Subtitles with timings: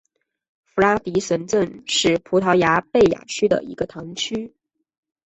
[0.63, 4.51] 弗拉迪什镇是葡萄牙贝雅区的一个堂区。